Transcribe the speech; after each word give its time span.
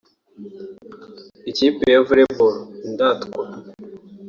ikipi 1.49 1.83
ya 1.93 2.01
Volley 2.05 2.29
Ball 2.37 2.57
(Indatwa) 2.87 3.43